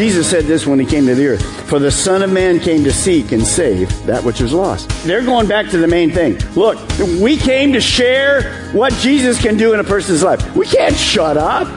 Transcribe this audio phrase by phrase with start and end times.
[0.00, 2.82] Jesus said this when he came to the earth For the Son of Man came
[2.84, 4.88] to seek and save that which was lost.
[5.04, 6.38] They're going back to the main thing.
[6.54, 6.78] Look,
[7.20, 10.56] we came to share what Jesus can do in a person's life.
[10.56, 11.68] We can't shut up.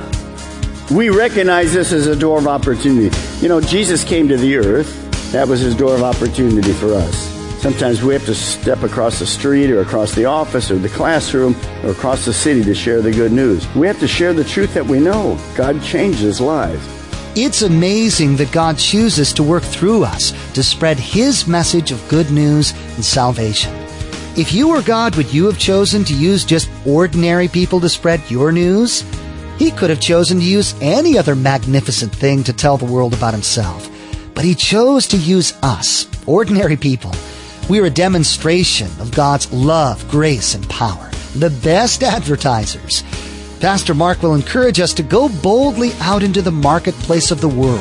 [0.90, 3.14] We recognize this as a door of opportunity.
[3.42, 5.34] You know, Jesus came to the earth.
[5.34, 7.14] That was his door of opportunity for us.
[7.62, 11.58] Sometimes we have to step across the street or across the office or the classroom
[11.84, 13.68] or across the city to share the good news.
[13.76, 15.38] We have to share the truth that we know.
[15.58, 17.03] God changes lives.
[17.36, 22.30] It's amazing that God chooses to work through us to spread His message of good
[22.30, 23.74] news and salvation.
[24.38, 28.22] If you were God, would you have chosen to use just ordinary people to spread
[28.30, 29.04] your news?
[29.58, 33.34] He could have chosen to use any other magnificent thing to tell the world about
[33.34, 33.90] Himself.
[34.36, 37.14] But He chose to use us, ordinary people,
[37.70, 41.10] we're a demonstration of God's love, grace, and power.
[41.36, 43.04] The best advertisers.
[43.64, 47.80] Pastor Mark will encourage us to go boldly out into the marketplace of the world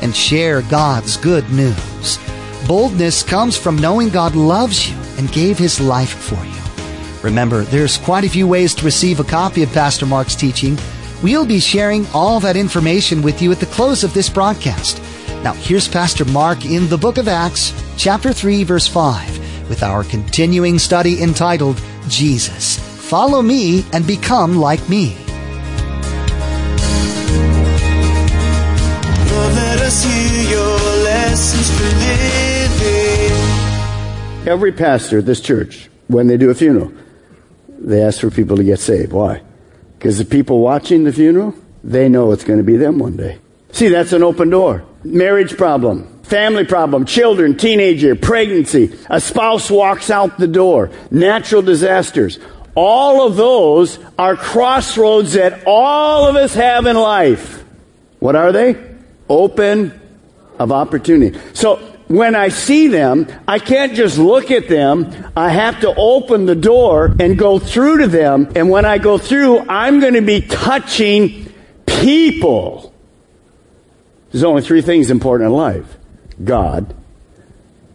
[0.00, 2.18] and share God's good news.
[2.66, 7.22] Boldness comes from knowing God loves you and gave his life for you.
[7.22, 10.78] Remember, there's quite a few ways to receive a copy of Pastor Mark's teaching.
[11.22, 14.98] We'll be sharing all that information with you at the close of this broadcast.
[15.44, 20.04] Now, here's Pastor Mark in the book of Acts, chapter 3, verse 5, with our
[20.04, 22.87] continuing study entitled Jesus.
[23.08, 25.16] Follow me and become like me.
[34.46, 36.92] Every pastor at this church, when they do a funeral,
[37.78, 39.12] they ask for people to get saved.
[39.12, 39.40] Why?
[39.96, 43.38] Because the people watching the funeral, they know it's going to be them one day.
[43.72, 44.84] See, that's an open door.
[45.02, 52.38] Marriage problem, family problem, children, teenager, pregnancy, a spouse walks out the door, natural disasters.
[52.80, 57.64] All of those are crossroads that all of us have in life.
[58.20, 58.76] What are they?
[59.28, 60.00] Open
[60.60, 61.36] of opportunity.
[61.54, 65.12] So when I see them, I can't just look at them.
[65.36, 68.52] I have to open the door and go through to them.
[68.54, 71.52] And when I go through, I'm going to be touching
[71.84, 72.94] people.
[74.30, 75.98] There's only three things important in life
[76.44, 76.94] God,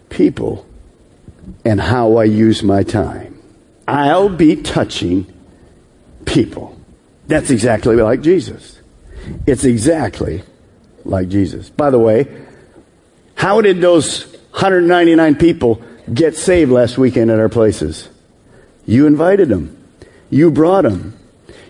[0.09, 0.67] people,
[1.63, 3.32] and how I use my time.
[3.87, 5.31] I'll be touching
[6.25, 6.79] people.
[7.27, 8.79] That's exactly like Jesus.
[9.45, 10.43] It's exactly
[11.05, 11.69] like Jesus.
[11.69, 12.27] By the way,
[13.35, 15.81] how did those 199 people
[16.13, 18.09] get saved last weekend at our places?
[18.85, 19.77] You invited them.
[20.29, 21.17] You brought them.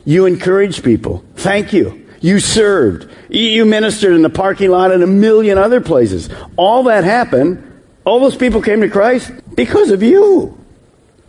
[0.06, 1.24] You encouraged people.
[1.36, 2.08] Thank you.
[2.22, 3.10] You served.
[3.30, 6.30] You ministered in the parking lot and a million other places.
[6.56, 7.70] All that happened.
[8.06, 10.63] All those people came to Christ because of you.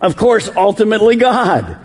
[0.01, 1.79] Of course, ultimately God.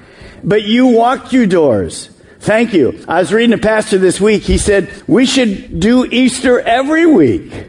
[0.44, 2.10] But you walked through doors.
[2.40, 3.04] Thank you.
[3.08, 4.44] I was reading a pastor this week.
[4.44, 7.68] He said, we should do Easter every week.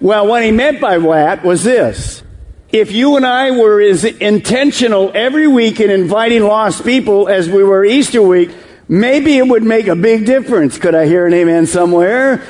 [0.00, 2.22] Well, what he meant by that was this.
[2.70, 7.64] If you and I were as intentional every week in inviting lost people as we
[7.64, 8.50] were Easter week,
[8.88, 10.76] maybe it would make a big difference.
[10.76, 12.44] Could I hear an amen somewhere?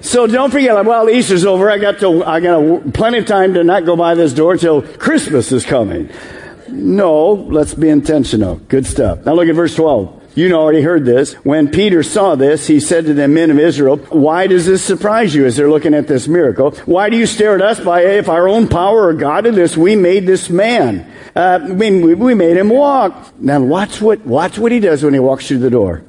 [0.00, 1.70] So don't forget, well, Easter's over.
[1.70, 4.82] I got to, I got plenty of time to not go by this door till
[4.82, 6.10] Christmas is coming.
[6.68, 8.56] No, let's be intentional.
[8.56, 9.26] Good stuff.
[9.26, 10.20] Now look at verse 12.
[10.36, 11.34] You know already heard this.
[11.44, 15.34] When Peter saw this, he said to the men of Israel, Why does this surprise
[15.34, 16.70] you as they're looking at this miracle?
[16.86, 20.26] Why do you stare at us by if our own power or godliness we made
[20.26, 21.10] this man?
[21.34, 23.34] Uh, we, we made him walk.
[23.38, 26.04] Now watch what, watch what he does when he walks through the door.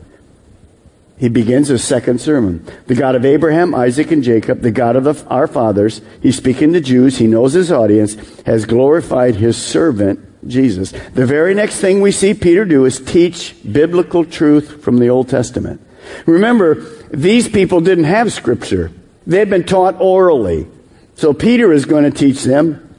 [1.22, 2.66] He begins his second sermon.
[2.88, 6.74] The God of Abraham, Isaac, and Jacob, the God of the, our fathers, he's speaking
[6.74, 10.92] to Jews, he knows his audience, has glorified his servant Jesus.
[11.14, 15.30] The very next thing we see Peter do is teach biblical truth from the Old
[15.30, 15.80] Testament.
[16.26, 18.92] Remember, these people didn't have scripture.
[19.28, 20.68] They had been taught orally.
[21.14, 22.91] So Peter is going to teach them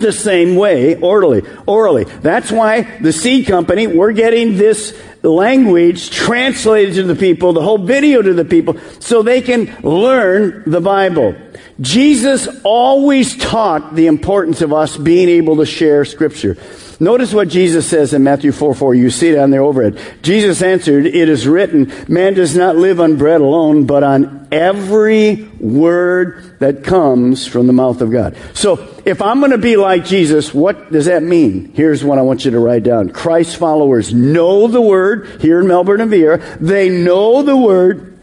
[0.00, 2.04] the same way orally orally.
[2.04, 7.78] That's why the seed company we're getting this language translated to the people the whole
[7.78, 11.34] video to the people so they can learn the bible.
[11.80, 16.56] Jesus always taught the importance of us being able to share scripture
[17.02, 18.94] Notice what Jesus says in Matthew 4 4.
[18.94, 19.98] You see it on their overhead.
[20.20, 25.44] Jesus answered, It is written, man does not live on bread alone, but on every
[25.58, 28.36] word that comes from the mouth of God.
[28.52, 31.72] So, if I'm going to be like Jesus, what does that mean?
[31.72, 33.08] Here's what I want you to write down.
[33.08, 36.58] Christ followers know the word here in Melbourne and Viera.
[36.58, 38.20] They know the word,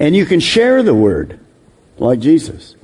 [0.00, 1.38] and you can share the word
[1.98, 2.74] like Jesus.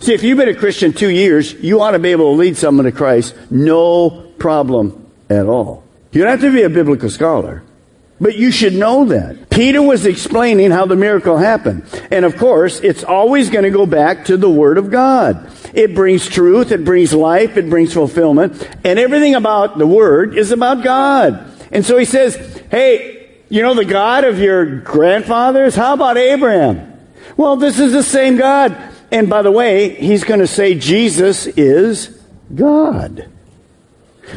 [0.00, 2.58] See, if you've been a Christian two years, you ought to be able to lead
[2.58, 3.34] someone to Christ.
[3.50, 5.84] No problem at all.
[6.12, 7.62] You don't have to be a biblical scholar,
[8.20, 9.50] but you should know that.
[9.50, 11.84] Peter was explaining how the miracle happened.
[12.10, 15.50] And of course, it's always going to go back to the Word of God.
[15.74, 20.52] It brings truth, it brings life, it brings fulfillment, and everything about the Word is
[20.52, 21.52] about God.
[21.70, 25.74] And so he says, hey, you know the God of your grandfathers?
[25.74, 26.98] How about Abraham?
[27.36, 28.76] Well, this is the same God.
[29.12, 32.18] And by the way, he's going to say Jesus is
[32.54, 33.28] God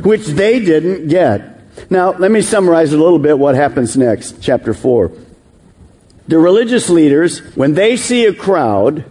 [0.04, 1.90] which they didn't get.
[1.90, 5.12] Now, let me summarize a little bit what happens next, chapter 4.
[6.28, 9.06] The religious leaders, when they see a crowd,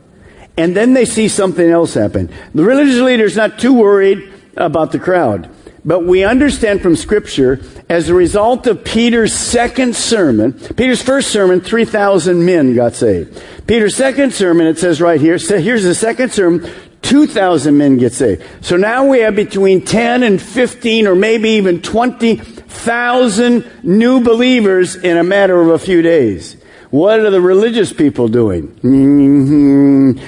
[0.56, 4.98] and then they see something else happen, the religious leaders not too worried about the
[4.98, 5.48] crowd.
[5.88, 11.62] But we understand from Scripture, as a result of Peter's second sermon, Peter's first sermon,
[11.62, 13.42] 3,000 men got saved.
[13.66, 16.70] Peter's second sermon, it says right here, so here's the second sermon,
[17.00, 18.44] 2,000 men get saved.
[18.60, 25.16] So now we have between 10 and 15 or maybe even 20,000 new believers in
[25.16, 26.62] a matter of a few days.
[26.90, 28.68] What are the religious people doing?
[28.82, 30.18] Mm-hmm.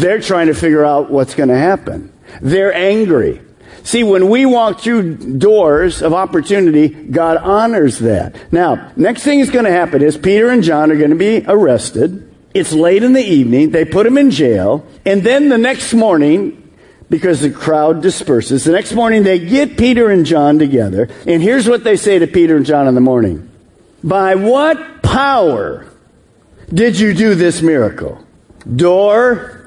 [0.00, 2.10] They're trying to figure out what's going to happen.
[2.40, 3.42] They're angry.
[3.86, 8.34] See, when we walk through doors of opportunity, God honors that.
[8.52, 11.44] Now, next thing is going to happen is Peter and John are going to be
[11.46, 12.28] arrested.
[12.52, 13.70] It's late in the evening.
[13.70, 14.84] They put him in jail.
[15.04, 16.68] And then the next morning,
[17.08, 21.08] because the crowd disperses, the next morning they get Peter and John together.
[21.24, 23.48] And here's what they say to Peter and John in the morning
[24.02, 25.86] By what power
[26.74, 28.26] did you do this miracle?
[28.74, 29.65] Door?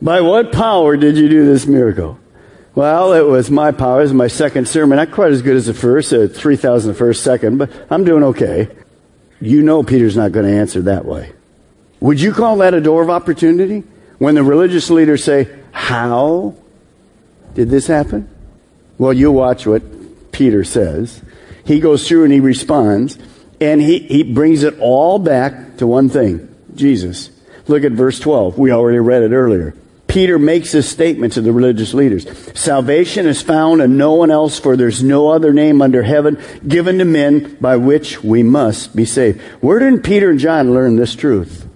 [0.00, 2.18] By what power did you do this miracle?
[2.74, 4.00] Well, it was my power.
[4.00, 4.96] It was my second sermon.
[4.96, 8.22] Not quite as good as the first, uh, 3,000 the first second, but I'm doing
[8.24, 8.68] okay.
[9.40, 11.32] You know Peter's not going to answer that way.
[12.00, 13.82] Would you call that a door of opportunity?
[14.18, 16.54] When the religious leaders say, How
[17.54, 18.28] did this happen?
[18.96, 21.20] Well, you watch what Peter says.
[21.64, 23.18] He goes through and he responds,
[23.60, 27.30] and he, he brings it all back to one thing Jesus.
[27.66, 28.56] Look at verse 12.
[28.56, 29.74] We already read it earlier.
[30.18, 32.26] Peter makes this statement to the religious leaders.
[32.58, 36.98] Salvation is found in no one else, for there's no other name under heaven given
[36.98, 39.40] to men by which we must be saved.
[39.60, 41.68] Where did Peter and John learn this truth?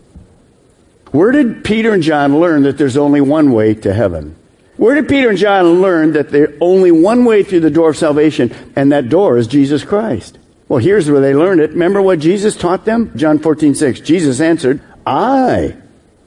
[1.12, 4.34] Where did Peter and John learn that there's only one way to heaven?
[4.76, 7.96] Where did Peter and John learn that there's only one way through the door of
[7.96, 10.36] salvation, and that door is Jesus Christ?
[10.66, 11.70] Well, here's where they learned it.
[11.70, 13.12] Remember what Jesus taught them?
[13.14, 14.00] John 14, 6.
[14.00, 15.76] Jesus answered, I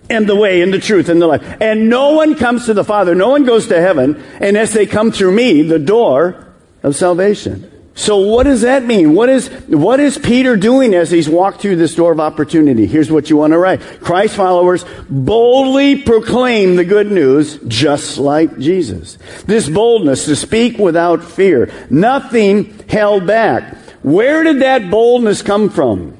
[0.09, 1.57] am the way and the truth and the life.
[1.61, 5.11] And no one comes to the Father, no one goes to heaven unless they come
[5.11, 6.53] through me, the door
[6.83, 7.71] of salvation.
[7.97, 9.15] So what does that mean?
[9.15, 12.85] What is, what is Peter doing as he's walked through this door of opportunity?
[12.85, 13.79] Here's what you want to write.
[14.01, 19.17] Christ followers boldly proclaim the good news just like Jesus.
[19.45, 21.71] This boldness to speak without fear.
[21.89, 23.77] Nothing held back.
[24.03, 26.17] Where did that boldness come from?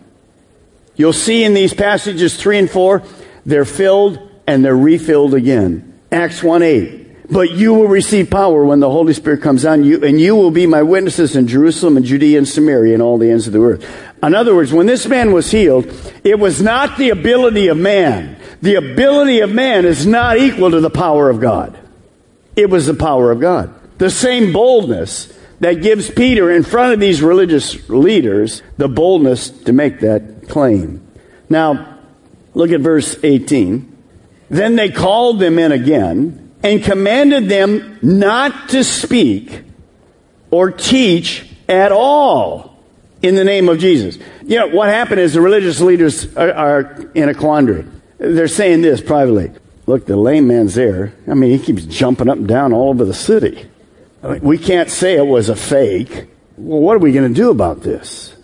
[0.96, 3.04] You'll see in these passages 3 and 4,
[3.46, 6.00] they're filled and they're refilled again.
[6.12, 7.06] Acts 1 8.
[7.30, 10.52] But you will receive power when the Holy Spirit comes on you, and you will
[10.52, 13.62] be my witnesses in Jerusalem and Judea and Samaria and all the ends of the
[13.62, 13.84] earth.
[14.22, 15.86] In other words, when this man was healed,
[16.24, 18.38] it was not the ability of man.
[18.62, 21.78] The ability of man is not equal to the power of God.
[22.56, 23.74] It was the power of God.
[23.98, 29.74] The same boldness that gives Peter in front of these religious leaders the boldness to
[29.74, 31.06] make that claim.
[31.50, 31.95] Now,
[32.56, 33.92] Look at verse 18.
[34.50, 39.62] Then they called them in again and commanded them not to speak
[40.50, 42.84] or teach at all
[43.22, 44.18] in the name of Jesus.
[44.44, 47.86] You know, what happened is the religious leaders are, are in a quandary.
[48.18, 49.52] They're saying this privately.
[49.86, 51.14] Look, the lame man's there.
[51.28, 53.68] I mean, he keeps jumping up and down all over the city.
[54.24, 56.28] I mean, we can't say it was a fake.
[56.58, 58.35] Well, what are we going to do about this?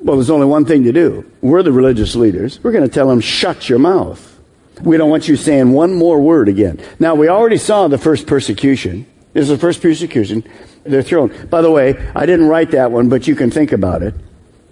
[0.00, 1.30] Well, there's only one thing to do.
[1.40, 2.62] We're the religious leaders.
[2.62, 4.38] We're going to tell them, shut your mouth.
[4.82, 6.80] We don't want you saying one more word again.
[6.98, 9.06] Now, we already saw the first persecution.
[9.32, 10.44] This is the first persecution.
[10.84, 11.46] They're thrown.
[11.48, 14.14] By the way, I didn't write that one, but you can think about it.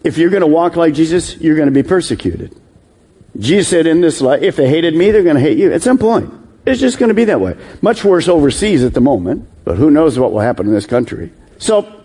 [0.04, 2.54] If you're going to walk like Jesus, you're going to be persecuted.
[3.38, 5.82] Jesus said in this life, if they hated me, they're going to hate you at
[5.82, 6.32] some point.
[6.66, 7.56] It's just going to be that way.
[7.82, 11.32] Much worse overseas at the moment, but who knows what will happen in this country.
[11.58, 12.04] So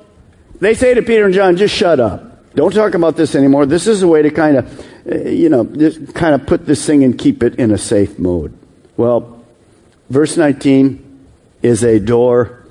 [0.59, 2.28] they say to Peter and John, just shut up.
[2.59, 3.65] Don't talk about this anymore.
[3.65, 7.05] This is a way to kind of, you know, just kind of put this thing
[7.05, 8.53] and keep it in a safe mode.
[8.97, 9.45] Well,
[10.09, 11.21] verse 19
[11.61, 12.65] is a door.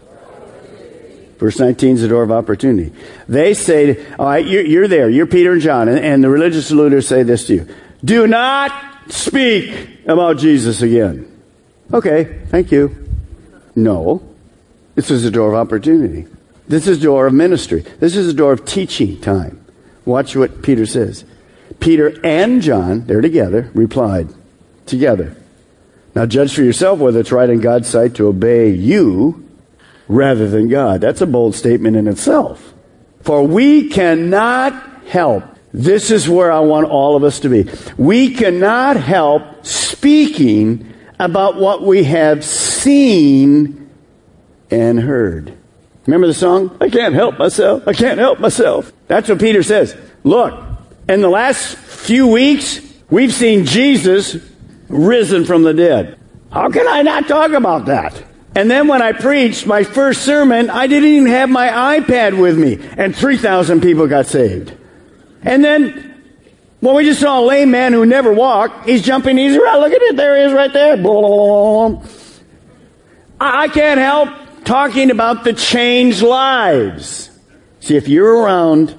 [1.38, 2.92] Verse 19 is a door of opportunity.
[3.30, 5.08] They say, all right, you're, you're there.
[5.08, 5.88] You're Peter and John.
[5.88, 7.74] And, and the religious leaders say this to you.
[8.04, 11.34] Do not speak about Jesus again.
[11.94, 13.08] Okay, thank you.
[13.74, 14.22] No.
[14.96, 16.26] This is a door of opportunity.
[16.66, 17.86] This is a door of ministry.
[18.00, 19.57] This is a door of teaching time.
[20.08, 21.26] Watch what Peter says.
[21.80, 24.30] Peter and John, they're together, replied,
[24.86, 25.36] together.
[26.14, 29.46] Now judge for yourself whether it's right in God's sight to obey you
[30.08, 31.02] rather than God.
[31.02, 32.72] That's a bold statement in itself.
[33.20, 35.44] For we cannot help.
[35.74, 37.68] This is where I want all of us to be.
[37.98, 43.90] We cannot help speaking about what we have seen
[44.70, 45.54] and heard.
[46.08, 46.74] Remember the song?
[46.80, 47.86] I can't help myself.
[47.86, 48.90] I can't help myself.
[49.08, 49.94] That's what Peter says.
[50.24, 50.58] Look,
[51.06, 54.38] in the last few weeks, we've seen Jesus
[54.88, 56.18] risen from the dead.
[56.50, 58.24] How can I not talk about that?
[58.56, 62.58] And then when I preached my first sermon, I didn't even have my iPad with
[62.58, 64.74] me, and 3,000 people got saved.
[65.42, 66.24] And then,
[66.80, 68.88] well, we just saw a lame man who never walked.
[68.88, 69.80] He's jumping, he's around.
[69.80, 70.94] Look at it, there he is right there.
[73.38, 77.30] I can't help talking about the changed lives.
[77.80, 78.94] See, if you're around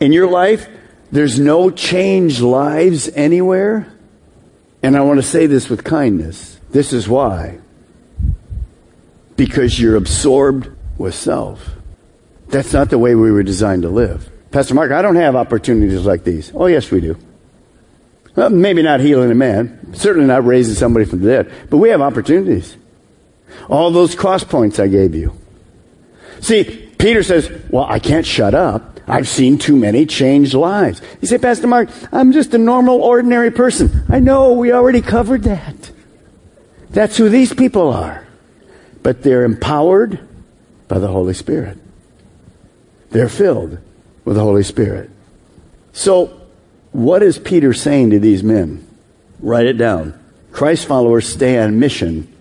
[0.00, 0.66] in your life,
[1.12, 3.92] there's no changed lives anywhere.
[4.82, 6.58] And I want to say this with kindness.
[6.70, 7.58] This is why.
[9.36, 11.68] Because you're absorbed with self.
[12.48, 14.30] That's not the way we were designed to live.
[14.50, 16.50] Pastor Mark, I don't have opportunities like these.
[16.54, 17.18] Oh, yes, we do.
[18.36, 21.90] Well, maybe not healing a man, certainly not raising somebody from the dead, but we
[21.90, 22.74] have opportunities.
[23.68, 25.34] All those cross points I gave you.
[26.40, 29.00] See, Peter says, Well, I can't shut up.
[29.06, 31.02] I've seen too many changed lives.
[31.20, 34.04] You say, Pastor Mark, I'm just a normal, ordinary person.
[34.08, 35.90] I know, we already covered that.
[36.90, 38.26] That's who these people are.
[39.02, 40.20] But they're empowered
[40.86, 41.78] by the Holy Spirit.
[43.10, 43.78] They're filled
[44.24, 45.10] with the Holy Spirit.
[45.92, 46.40] So,
[46.92, 48.86] what is Peter saying to these men?
[49.40, 50.18] Write it down.
[50.52, 52.32] Christ followers stay on mission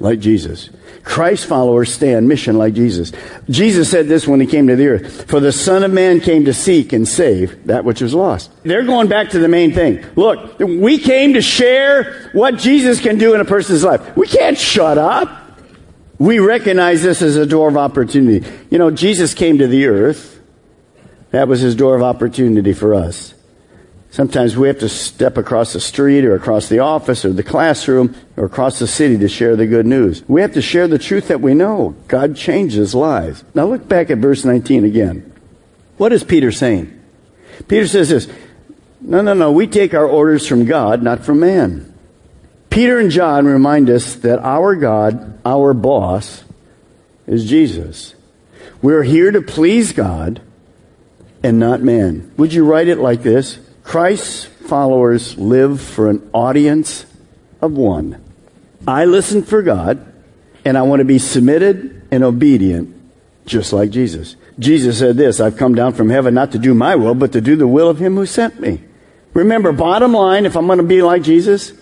[0.00, 0.70] like Jesus.
[1.02, 3.12] Christ followers stay on mission like Jesus.
[3.48, 5.28] Jesus said this when he came to the earth.
[5.28, 8.50] For the Son of Man came to seek and save that which was lost.
[8.62, 10.04] They're going back to the main thing.
[10.16, 14.16] Look, we came to share what Jesus can do in a person's life.
[14.16, 15.46] We can't shut up.
[16.18, 18.46] We recognize this as a door of opportunity.
[18.70, 20.40] You know, Jesus came to the earth.
[21.30, 23.34] That was his door of opportunity for us.
[24.10, 28.14] Sometimes we have to step across the street or across the office or the classroom
[28.36, 30.26] or across the city to share the good news.
[30.26, 31.94] We have to share the truth that we know.
[32.08, 33.44] God changes lives.
[33.54, 35.32] Now look back at verse 19 again.
[35.98, 36.94] What is Peter saying?
[37.68, 38.28] Peter says this,
[39.00, 41.94] no, no, no, we take our orders from God, not from man.
[42.70, 46.44] Peter and John remind us that our God, our boss,
[47.26, 48.14] is Jesus.
[48.80, 50.40] We're here to please God
[51.42, 52.32] and not man.
[52.36, 53.58] Would you write it like this?
[53.88, 57.06] Christ's followers live for an audience
[57.62, 58.22] of one.
[58.86, 60.12] I listen for God,
[60.62, 62.94] and I want to be submitted and obedient,
[63.46, 64.36] just like Jesus.
[64.58, 67.40] Jesus said this I've come down from heaven not to do my will, but to
[67.40, 68.82] do the will of him who sent me.
[69.32, 71.72] Remember, bottom line, if I'm going to be like Jesus,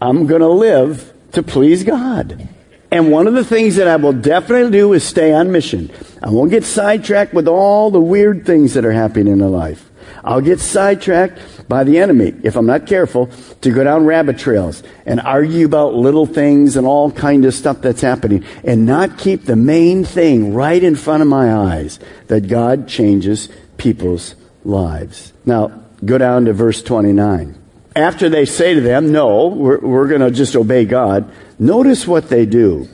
[0.00, 2.48] I'm going to live to please God.
[2.90, 5.90] And one of the things that I will definitely do is stay on mission.
[6.22, 9.91] I won't get sidetracked with all the weird things that are happening in life.
[10.24, 13.30] I'll get sidetracked by the enemy, if I'm not careful,
[13.62, 17.80] to go down rabbit trails and argue about little things and all kind of stuff
[17.80, 22.48] that's happening and not keep the main thing right in front of my eyes that
[22.48, 25.32] God changes people's lives.
[25.44, 27.58] Now, go down to verse 29.
[27.94, 32.28] After they say to them, no, we're, we're going to just obey God, notice what
[32.28, 32.88] they do.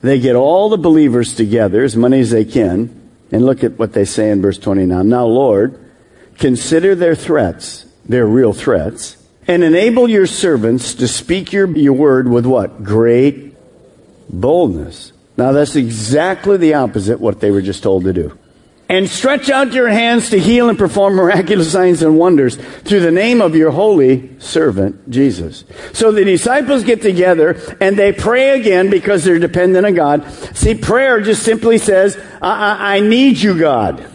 [0.00, 3.92] They get all the believers together, as many as they can, and look at what
[3.92, 5.08] they say in verse 29.
[5.08, 5.87] Now, Lord,
[6.38, 9.16] Consider their threats, their real threats,
[9.46, 12.82] and enable your servants to speak your, your word with what?
[12.84, 13.54] Great
[14.30, 15.12] boldness.
[15.36, 18.38] Now that's exactly the opposite what they were just told to do.
[18.90, 23.10] and stretch out your hands to heal and perform miraculous signs and wonders through the
[23.10, 25.64] name of your holy servant, Jesus.
[25.92, 30.30] So the disciples get together and they pray again because they're dependent on God.
[30.54, 34.06] See, prayer just simply says, I, I, I need you, God.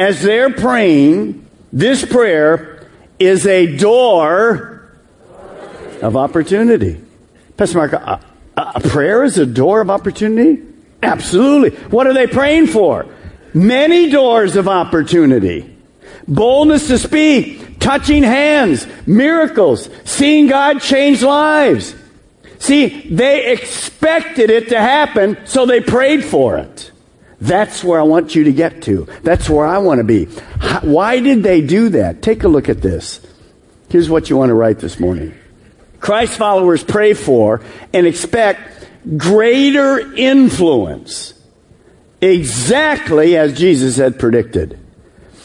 [0.00, 2.88] As they're praying, this prayer
[3.18, 4.96] is a door
[6.00, 6.98] of opportunity.
[7.58, 8.18] Pastor Mark, a,
[8.56, 10.62] a prayer is a door of opportunity?
[11.02, 11.78] Absolutely.
[11.88, 13.04] What are they praying for?
[13.52, 15.76] Many doors of opportunity.
[16.26, 21.94] Boldness to speak, touching hands, miracles, seeing God change lives.
[22.58, 26.90] See, they expected it to happen, so they prayed for it.
[27.40, 29.06] That's where I want you to get to.
[29.22, 30.26] That's where I want to be.
[30.82, 32.22] Why did they do that?
[32.22, 33.26] Take a look at this.
[33.88, 35.34] Here's what you want to write this morning.
[36.00, 41.34] Christ followers pray for and expect greater influence
[42.20, 44.78] exactly as Jesus had predicted.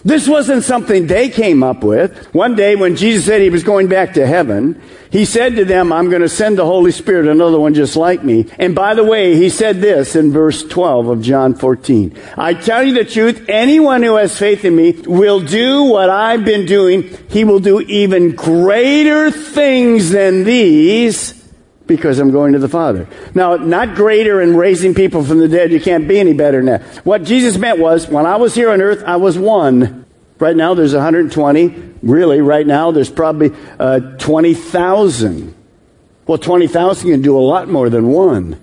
[0.05, 2.31] This wasn't something they came up with.
[2.31, 5.91] One day when Jesus said he was going back to heaven, he said to them,
[5.91, 8.45] I'm going to send the Holy Spirit, another one just like me.
[8.59, 12.15] And by the way, he said this in verse 12 of John 14.
[12.37, 16.45] I tell you the truth, anyone who has faith in me will do what I've
[16.45, 17.17] been doing.
[17.29, 21.44] He will do even greater things than these
[21.87, 23.07] because I'm going to the Father.
[23.33, 25.71] Now, not greater in raising people from the dead.
[25.71, 26.81] You can't be any better than that.
[27.05, 30.05] What Jesus meant was, when I was here on earth, I was one.
[30.39, 31.93] Right now, there's 120.
[32.01, 35.55] Really, right now, there's probably uh, 20,000.
[36.27, 38.59] Well, 20,000 can do a lot more than one.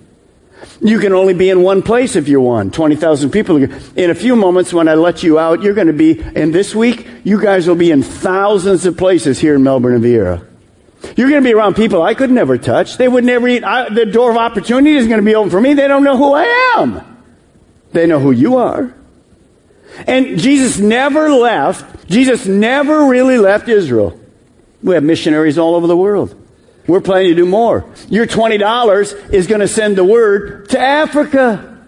[0.81, 2.71] You can only be in one place if you're one.
[2.71, 3.63] 20,000 people.
[3.97, 6.75] In a few moments, when I let you out, you're going to be, and this
[6.75, 10.45] week, you guys will be in thousands of places here in Melbourne and Viera.
[11.15, 12.97] You're going to be around people I could never touch.
[12.97, 13.63] They would never eat.
[13.63, 15.73] I, the door of opportunity is going to be open for me.
[15.73, 16.43] They don't know who I
[16.77, 17.01] am.
[17.91, 18.93] They know who you are.
[20.07, 22.07] And Jesus never left.
[22.07, 24.19] Jesus never really left Israel.
[24.81, 26.35] We have missionaries all over the world.
[26.87, 27.85] We're planning to do more.
[28.09, 31.85] Your $20 is going to send the word to Africa.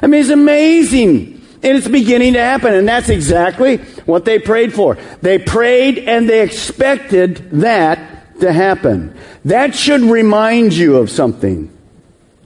[0.00, 1.39] I mean, it's amazing.
[1.62, 2.74] And it's beginning to happen.
[2.74, 4.96] And that's exactly what they prayed for.
[5.20, 9.14] They prayed and they expected that to happen.
[9.44, 11.70] That should remind you of something.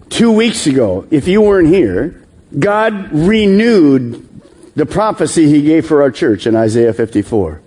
[0.08, 2.24] Two weeks ago, if you weren't here,
[2.58, 4.28] God renewed
[4.74, 7.60] the prophecy he gave for our church in Isaiah 54.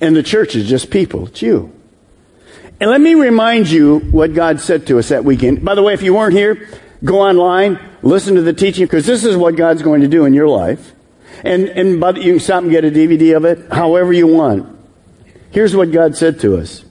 [0.00, 1.26] And the church is just people.
[1.26, 1.72] It's you.
[2.80, 5.64] And let me remind you what God said to us that weekend.
[5.64, 6.68] By the way, if you weren't here,
[7.06, 10.34] go online, listen to the teaching, because this is what God's going to do in
[10.34, 10.92] your life.
[11.42, 14.76] And, and but you can stop and get a DVD of it, however you want.
[15.50, 16.84] Here's what God said to us.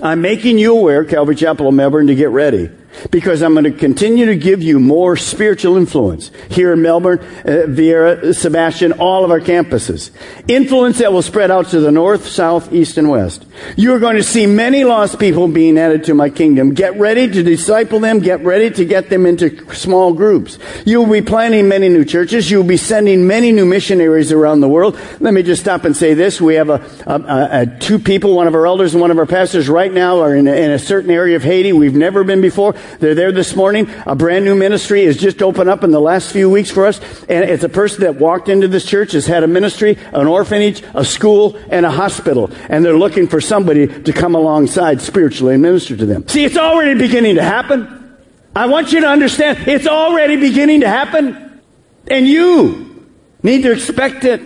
[0.00, 2.70] I'm making you aware, Calvary Chapel of Melbourne, to get ready
[3.10, 7.66] because I'm going to continue to give you more spiritual influence here in Melbourne, uh,
[7.66, 10.10] Viera, Sebastian, all of our campuses.
[10.48, 13.44] Influence that will spread out to the north, south, east, and west.
[13.76, 16.74] You are going to see many lost people being added to my kingdom.
[16.74, 18.20] Get ready to disciple them.
[18.20, 20.58] Get ready to get them into small groups.
[20.84, 22.50] You will be planting many new churches.
[22.50, 24.98] You will be sending many new missionaries around the world.
[25.20, 26.40] Let me just stop and say this.
[26.40, 29.26] We have a, a, a two people, one of our elders and one of our
[29.26, 32.40] pastors right now are in a, in a certain area of Haiti we've never been
[32.40, 32.74] before.
[33.00, 33.88] They're there this morning.
[34.06, 37.00] A brand new ministry has just opened up in the last few weeks for us.
[37.28, 40.82] And it's a person that walked into this church, has had a ministry, an orphanage,
[40.94, 42.50] a school, and a hospital.
[42.68, 46.26] And they're looking for somebody to come alongside spiritually and minister to them.
[46.28, 48.16] See, it's already beginning to happen.
[48.54, 51.60] I want you to understand it's already beginning to happen.
[52.08, 53.06] And you
[53.42, 54.40] need to expect it.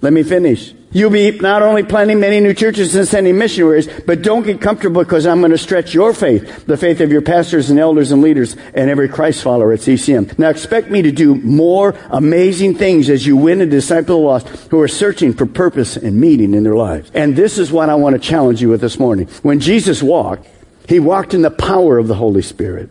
[0.00, 0.74] Let me finish.
[0.90, 5.02] You'll be not only planting many new churches and sending missionaries, but don't get comfortable
[5.04, 8.22] because I'm going to stretch your faith, the faith of your pastors and elders and
[8.22, 10.30] leaders and every Christ follower at CCM.
[10.38, 14.48] Now expect me to do more amazing things as you win and disciple the lost
[14.70, 17.10] who are searching for purpose and meaning in their lives.
[17.14, 19.28] And this is what I want to challenge you with this morning.
[19.42, 20.46] When Jesus walked,
[20.88, 22.90] he walked in the power of the Holy Spirit.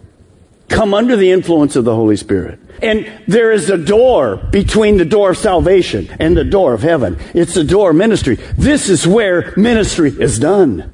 [0.70, 2.60] Come under the influence of the Holy Spirit.
[2.82, 7.18] And there is a door between the door of salvation and the door of heaven.
[7.34, 8.36] It's the door of ministry.
[8.58, 10.94] This is where ministry is done.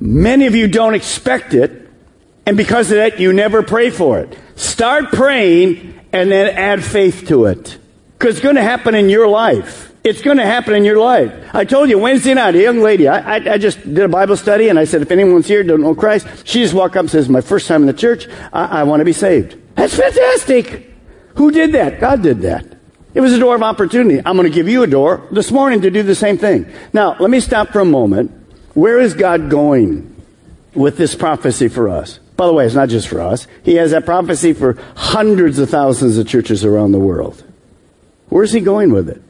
[0.00, 1.88] Many of you don't expect it,
[2.46, 4.36] and because of that, you never pray for it.
[4.56, 7.78] Start praying and then add faith to it.
[8.18, 9.93] Because it's going to happen in your life.
[10.04, 11.32] It's going to happen in your life.
[11.54, 14.36] I told you Wednesday night, a young lady, I, I, I, just did a Bible
[14.36, 17.10] study and I said, if anyone's here, don't know Christ, she just walked up and
[17.10, 19.56] says, my first time in the church, I, I want to be saved.
[19.76, 20.92] That's fantastic.
[21.36, 22.00] Who did that?
[22.00, 22.66] God did that.
[23.14, 24.20] It was a door of opportunity.
[24.26, 26.70] I'm going to give you a door this morning to do the same thing.
[26.92, 28.30] Now, let me stop for a moment.
[28.74, 30.14] Where is God going
[30.74, 32.18] with this prophecy for us?
[32.36, 33.46] By the way, it's not just for us.
[33.62, 37.42] He has that prophecy for hundreds of thousands of churches around the world.
[38.28, 39.22] Where's he going with it?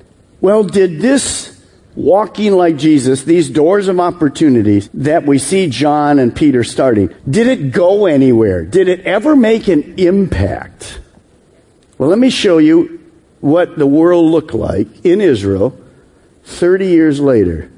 [0.45, 1.59] Well, did this
[1.97, 7.47] walking like Jesus, these doors of opportunities that we see John and Peter starting, did
[7.47, 8.63] it go anywhere?
[8.63, 11.01] Did it ever make an impact?
[11.97, 15.81] Well, let me show you what the world looked like in Israel
[16.43, 17.71] 30 years later.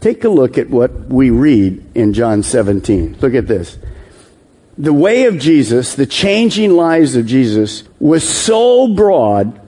[0.00, 3.18] Take a look at what we read in John 17.
[3.20, 3.78] Look at this.
[4.76, 9.67] The way of Jesus, the changing lives of Jesus, was so broad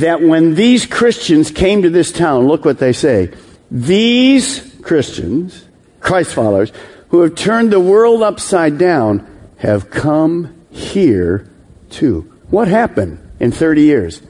[0.00, 3.32] that when these Christians came to this town, look what they say.
[3.70, 5.64] These Christians,
[6.00, 6.70] Christ followers,
[7.08, 9.26] who have turned the world upside down,
[9.58, 11.48] have come here
[11.88, 12.30] too.
[12.50, 14.22] What happened in 30 years?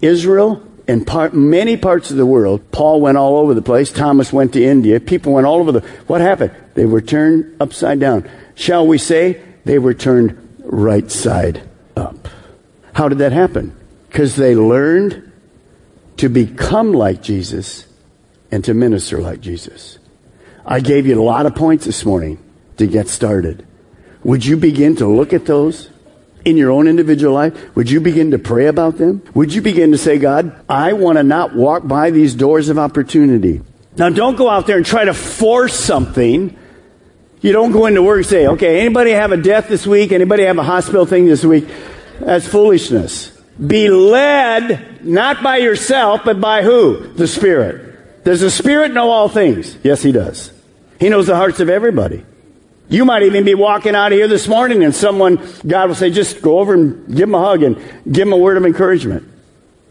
[0.00, 3.92] Israel and part, many parts of the world, Paul went all over the place.
[3.92, 4.98] Thomas went to India.
[4.98, 5.80] People went all over the.
[6.08, 6.52] What happened?
[6.74, 8.28] They were turned upside down.
[8.56, 11.62] Shall we say they were turned right side
[11.96, 12.26] up?
[12.92, 13.76] How did that happen?
[14.10, 15.30] Because they learned
[16.16, 17.86] to become like Jesus
[18.50, 19.98] and to minister like Jesus.
[20.66, 22.42] I gave you a lot of points this morning
[22.76, 23.64] to get started.
[24.24, 25.88] Would you begin to look at those
[26.44, 27.76] in your own individual life?
[27.76, 29.22] Would you begin to pray about them?
[29.34, 32.78] Would you begin to say, God, I want to not walk by these doors of
[32.78, 33.62] opportunity?
[33.96, 36.56] Now, don't go out there and try to force something.
[37.40, 40.10] You don't go into work and say, okay, anybody have a death this week?
[40.10, 41.68] Anybody have a hospital thing this week?
[42.18, 43.39] That's foolishness.
[43.64, 47.08] Be led not by yourself, but by who?
[47.14, 48.24] The Spirit.
[48.24, 49.76] Does the Spirit know all things?
[49.82, 50.52] Yes, He does.
[50.98, 52.24] He knows the hearts of everybody.
[52.88, 56.10] You might even be walking out of here this morning and someone, God will say,
[56.10, 59.28] just go over and give them a hug and give them a word of encouragement.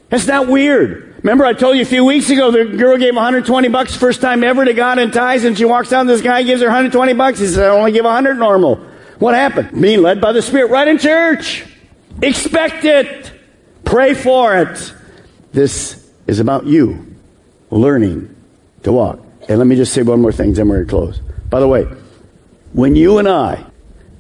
[0.09, 1.15] That's not weird.
[1.19, 4.43] Remember I told you a few weeks ago the girl gave 120 bucks first time
[4.43, 7.39] ever to God in tithes and she walks down this guy gives her 120 bucks.
[7.39, 8.75] He says, I only give 100 normal.
[9.17, 9.81] What happened?
[9.81, 11.65] Being led by the Spirit right in church.
[12.21, 13.38] Expect it.
[13.89, 14.93] Pray for it.
[15.51, 17.15] This is about you
[17.71, 18.35] learning
[18.83, 19.19] to walk.
[19.49, 21.19] And let me just say one more thing, then we're going to close.
[21.49, 21.85] By the way,
[22.71, 23.65] when you and I,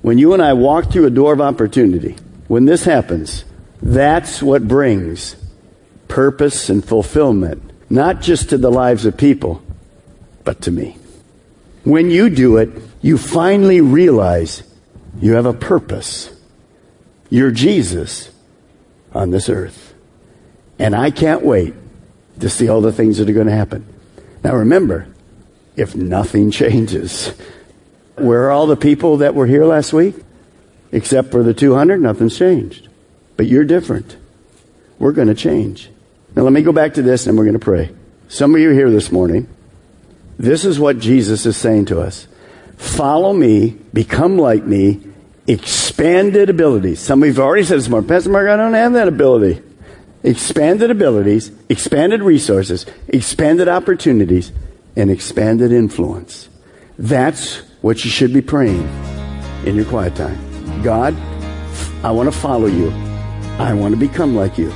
[0.01, 2.15] when you and I walk through a door of opportunity,
[2.47, 3.45] when this happens,
[3.79, 5.35] that's what brings
[6.07, 9.61] purpose and fulfillment, not just to the lives of people,
[10.45, 10.97] but to me.
[11.83, 12.71] When you do it,
[13.03, 14.63] you finally realize
[15.21, 16.35] you have a purpose.
[17.29, 18.31] You're Jesus
[19.13, 19.93] on this earth.
[20.77, 21.73] And I can't wait
[22.39, 23.85] to see all the things that are going to happen.
[24.43, 25.07] Now remember,
[25.75, 27.33] if nothing changes,
[28.15, 30.15] where are all the people that were here last week?
[30.91, 32.87] Except for the 200, nothing's changed.
[33.37, 34.17] But you're different.
[34.97, 35.89] We're going to change.
[36.35, 37.91] Now let me go back to this and we're going to pray.
[38.27, 39.47] Some of you here this morning.
[40.37, 42.27] This is what Jesus is saying to us.
[42.77, 45.01] Follow me, become like me,
[45.99, 46.97] expanded abilities.
[46.97, 49.61] Some have already said this morning, Pastor Mark, I don't have that ability.
[50.23, 54.53] Expanded abilities, expanded resources, expanded opportunities,
[54.95, 56.47] and expanded influence.
[56.97, 58.87] That's what you should be praying
[59.65, 60.39] in your quiet time.
[60.83, 61.17] God,
[62.01, 62.91] I want to follow you.
[63.57, 64.71] I want to become like you.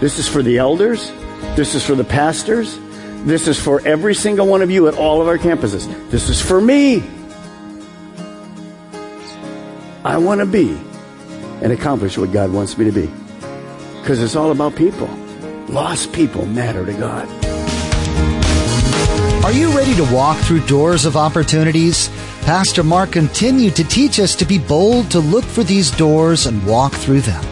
[0.00, 1.12] This is for the elders.
[1.54, 2.76] This is for the pastors.
[3.22, 5.86] This is for every single one of you at all of our campuses.
[6.10, 7.04] This is for me.
[10.04, 10.78] I want to be
[11.62, 13.10] and accomplish what God wants me to be.
[14.00, 15.08] Because it's all about people.
[15.68, 17.26] Lost people matter to God.
[19.42, 22.10] Are you ready to walk through doors of opportunities?
[22.42, 26.66] Pastor Mark continued to teach us to be bold to look for these doors and
[26.66, 27.42] walk through them.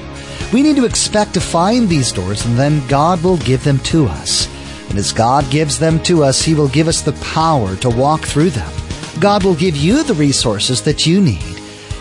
[0.52, 4.04] We need to expect to find these doors and then God will give them to
[4.06, 4.46] us.
[4.90, 8.20] And as God gives them to us, He will give us the power to walk
[8.20, 8.70] through them.
[9.20, 11.51] God will give you the resources that you need.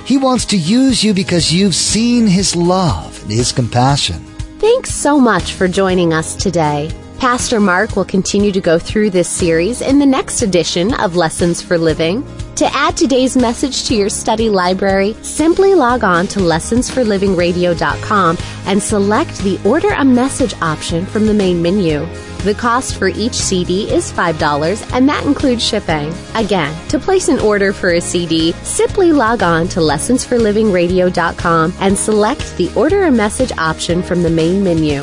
[0.06, 4.26] He wants to use you because you've seen His love and His compassion.
[4.60, 6.92] Thanks so much for joining us today.
[7.20, 11.62] Pastor Mark will continue to go through this series in the next edition of Lessons
[11.62, 12.26] for Living.
[12.56, 19.38] To add today's message to your study library, simply log on to lessonsforlivingradio.com and select
[19.40, 22.08] the Order a Message option from the main menu.
[22.44, 26.12] The cost for each CD is $5 and that includes shipping.
[26.34, 32.58] Again, to place an order for a CD, simply log on to lessonsforlivingradio.com and select
[32.58, 35.02] the Order a Message option from the main menu.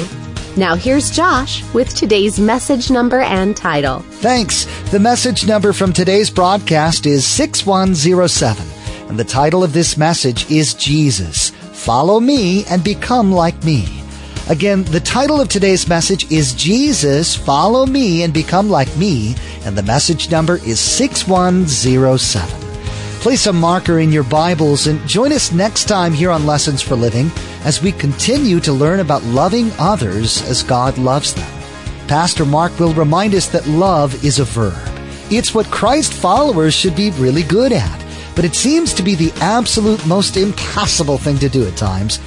[0.57, 4.01] Now here's Josh with today's message number and title.
[4.01, 4.65] Thanks.
[4.91, 8.67] The message number from today's broadcast is 6107.
[9.09, 11.51] And the title of this message is Jesus.
[11.51, 14.03] Follow me and become like me.
[14.49, 19.37] Again, the title of today's message is Jesus, Follow Me and Become Like Me.
[19.67, 22.49] And the message number is 6107.
[23.21, 26.97] Place a marker in your Bibles and join us next time here on Lessons for
[26.97, 27.31] Living
[27.65, 31.51] as we continue to learn about loving others as God loves them.
[32.07, 34.79] Pastor Mark will remind us that love is a verb.
[35.31, 39.33] It's what Christ followers should be really good at, but it seems to be the
[39.43, 42.19] absolute most impossible thing to do at times.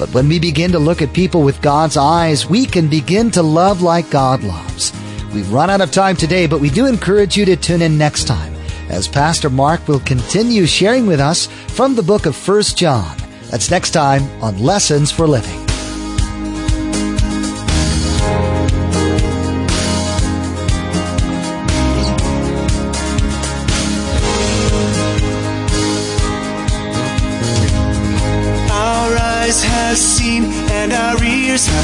[0.00, 3.42] But when we begin to look at people with God's eyes, we can begin to
[3.42, 4.94] love like God loves.
[5.34, 8.24] We've run out of time today, but we do encourage you to tune in next
[8.24, 8.54] time
[8.88, 13.14] as Pastor Mark will continue sharing with us from the book of 1 John.
[13.50, 15.59] That's next time on Lessons for Living.